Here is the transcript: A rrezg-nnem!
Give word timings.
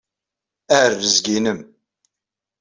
A 0.77 0.79
rrezg-nnem! 0.89 1.59